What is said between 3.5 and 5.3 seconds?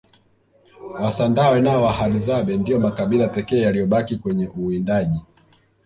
yaliyobakia kwenye uwindaji